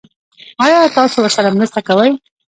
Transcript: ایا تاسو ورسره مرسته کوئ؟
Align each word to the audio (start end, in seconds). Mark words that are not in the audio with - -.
ایا 0.63 0.79
تاسو 0.97 1.15
ورسره 1.19 1.49
مرسته 1.57 1.79
کوئ؟ 1.87 2.09